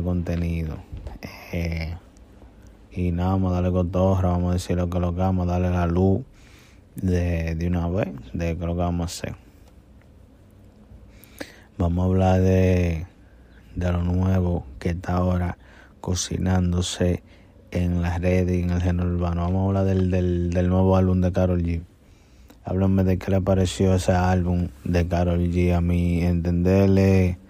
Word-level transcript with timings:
Contenido. 0.00 0.76
Eh, 1.52 1.94
y 2.92 3.12
nada, 3.12 3.32
vamos 3.32 3.52
a 3.52 3.56
darle 3.56 3.72
cotorra, 3.72 4.30
vamos 4.30 4.50
a 4.50 4.52
decir 4.54 4.76
lo 4.76 4.88
que 4.88 4.98
lo 4.98 5.12
que 5.12 5.20
vamos 5.20 5.46
a 5.46 5.52
darle 5.52 5.68
la 5.68 5.86
luz 5.86 6.22
de, 6.96 7.54
de 7.54 7.66
una 7.66 7.88
vez, 7.88 8.08
de 8.32 8.54
lo 8.54 8.74
que 8.74 8.80
vamos 8.80 9.02
a 9.02 9.04
hacer. 9.04 9.36
Vamos 11.76 12.02
a 12.02 12.06
hablar 12.06 12.40
de, 12.40 13.06
de 13.76 13.92
lo 13.92 14.02
nuevo 14.02 14.64
que 14.78 14.90
está 14.90 15.14
ahora 15.16 15.58
cocinándose 16.00 17.22
en 17.70 18.00
las 18.00 18.18
redes 18.18 18.58
y 18.58 18.62
en 18.62 18.70
el 18.70 18.80
género 18.80 19.10
urbano. 19.10 19.42
Vamos 19.42 19.60
a 19.60 19.66
hablar 19.66 19.84
del, 19.84 20.10
del, 20.10 20.50
del 20.54 20.68
nuevo 20.70 20.96
álbum 20.96 21.20
de 21.20 21.32
Carol 21.32 21.62
G. 21.62 21.82
Háblame 22.64 23.04
de 23.04 23.18
qué 23.18 23.30
le 23.30 23.42
pareció 23.42 23.94
ese 23.94 24.12
álbum 24.12 24.68
de 24.84 25.06
Carol 25.06 25.40
G. 25.50 25.74
A 25.74 25.82
mí 25.82 26.22
entenderle 26.22 27.41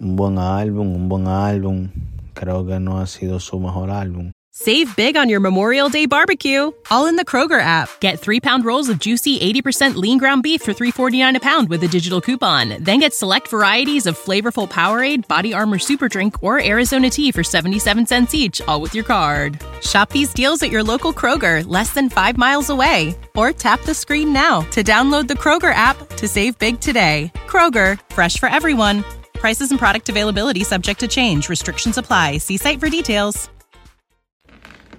un 0.00 0.16
buen 0.16 0.38
álbum, 0.38 0.94
un 0.94 1.08
buen 1.08 1.28
álbum. 1.28 1.88
Creo 2.34 2.66
que 2.66 2.80
no 2.80 2.98
ha 2.98 3.06
sido 3.06 3.38
su 3.38 3.58
mejor 3.60 3.90
álbum. 3.90 4.32
Save 4.52 4.96
big 4.96 5.16
on 5.16 5.28
your 5.28 5.40
Memorial 5.40 5.88
Day 5.88 6.06
barbecue, 6.06 6.72
all 6.90 7.06
in 7.06 7.16
the 7.16 7.24
Kroger 7.24 7.60
app. 7.60 7.88
Get 8.00 8.18
three 8.18 8.40
pound 8.40 8.64
rolls 8.64 8.88
of 8.88 8.98
juicy 8.98 9.38
80% 9.38 9.94
lean 9.94 10.18
ground 10.18 10.42
beef 10.42 10.62
for 10.62 10.72
$3.49 10.74 11.36
a 11.36 11.40
pound 11.40 11.68
with 11.68 11.82
a 11.84 11.88
digital 11.88 12.20
coupon. 12.20 12.82
Then 12.82 12.98
get 12.98 13.14
select 13.14 13.48
varieties 13.48 14.06
of 14.06 14.18
flavorful 14.18 14.68
Powerade, 14.68 15.26
Body 15.28 15.54
Armor 15.54 15.78
Super 15.78 16.08
Drink, 16.08 16.42
or 16.42 16.62
Arizona 16.62 17.08
tea 17.08 17.30
for 17.30 17.44
77 17.44 18.06
cents 18.06 18.34
each, 18.34 18.60
all 18.62 18.80
with 18.80 18.94
your 18.94 19.04
card. 19.04 19.60
Shop 19.82 20.10
these 20.10 20.34
deals 20.34 20.62
at 20.62 20.70
your 20.70 20.82
local 20.82 21.12
Kroger, 21.12 21.66
less 21.66 21.94
than 21.94 22.10
five 22.10 22.36
miles 22.36 22.70
away. 22.70 23.14
Or 23.36 23.52
tap 23.52 23.80
the 23.82 23.94
screen 23.94 24.32
now 24.32 24.62
to 24.72 24.82
download 24.82 25.28
the 25.28 25.34
Kroger 25.34 25.72
app 25.72 25.96
to 26.16 26.26
save 26.26 26.58
big 26.58 26.80
today. 26.80 27.32
Kroger, 27.46 28.00
fresh 28.10 28.38
for 28.38 28.48
everyone. 28.48 29.04
Prices 29.40 29.70
and 29.70 29.80
product 29.80 30.10
availability 30.10 30.64
subject 30.64 31.00
to 31.00 31.08
change. 31.08 31.48
Restrictions 31.48 31.96
apply. 31.96 32.36
See 32.38 32.58
site 32.58 32.78
for 32.78 32.90
details. 32.90 33.48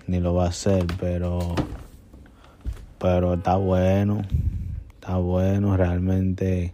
Ni 0.07 0.19
lo 0.19 0.33
va 0.33 0.45
a 0.45 0.49
hacer, 0.49 0.87
pero. 0.99 1.53
Pero 2.97 3.35
está 3.35 3.57
bueno. 3.57 4.23
Está 4.95 5.17
bueno. 5.17 5.77
Realmente. 5.77 6.73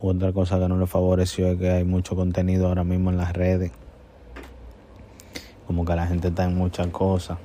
Otra 0.00 0.32
cosa 0.32 0.58
que 0.58 0.66
no 0.66 0.76
le 0.76 0.88
favoreció 0.88 1.52
es 1.52 1.58
que 1.60 1.70
hay 1.70 1.84
mucho 1.84 2.16
contenido 2.16 2.66
ahora 2.66 2.82
mismo 2.82 3.10
en 3.10 3.16
las 3.16 3.32
redes. 3.32 3.70
Como 5.68 5.84
que 5.84 5.94
la 5.94 6.08
gente 6.08 6.28
está 6.28 6.42
en 6.42 6.56
muchas 6.56 6.88
cosas. 6.88 7.38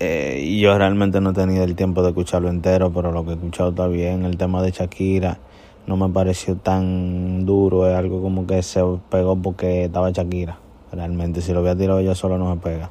Eh, 0.00 0.56
yo 0.58 0.78
realmente 0.78 1.20
no 1.20 1.30
he 1.30 1.34
tenido 1.34 1.64
el 1.64 1.76
tiempo 1.76 2.02
de 2.02 2.08
escucharlo 2.08 2.48
entero, 2.48 2.90
pero 2.90 3.12
lo 3.12 3.22
que 3.26 3.32
he 3.32 3.34
escuchado 3.34 3.68
está 3.68 3.86
bien. 3.86 4.24
El 4.24 4.38
tema 4.38 4.62
de 4.62 4.70
Shakira 4.70 5.40
no 5.88 5.96
me 5.96 6.08
pareció 6.10 6.54
tan 6.56 7.46
duro, 7.46 7.88
es 7.88 7.96
algo 7.96 8.20
como 8.20 8.46
que 8.46 8.62
se 8.62 8.82
pegó 9.10 9.36
porque 9.36 9.86
estaba 9.86 10.10
Shakira. 10.10 10.58
Realmente, 10.92 11.40
si 11.40 11.52
lo 11.54 11.60
hubiera 11.60 11.78
tirado 11.78 11.98
ella 11.98 12.14
solo 12.14 12.36
no 12.36 12.52
se 12.52 12.60
pega. 12.60 12.90